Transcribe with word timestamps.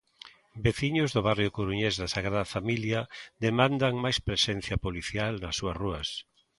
Veciños 0.65 1.09
do 1.15 1.21
barrio 1.29 1.53
coruñés 1.57 1.93
da 2.01 2.11
Sagrada 2.15 2.45
Familia 2.55 3.01
demandan 3.45 3.93
máis 4.03 4.17
presencia 4.27 4.75
policial 4.85 5.33
nas 5.37 5.55
súas 5.59 5.77
rúas. 5.83 6.07